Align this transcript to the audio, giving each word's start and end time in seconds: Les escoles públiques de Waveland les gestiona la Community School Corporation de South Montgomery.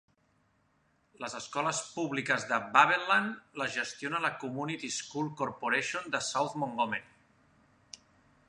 Les 1.23 1.35
escoles 1.39 1.81
públiques 1.97 2.47
de 2.53 2.59
Waveland 2.77 3.61
les 3.63 3.75
gestiona 3.77 4.23
la 4.25 4.33
Community 4.45 4.93
School 4.99 5.31
Corporation 5.43 6.13
de 6.17 6.23
South 6.33 6.61
Montgomery. 6.63 7.07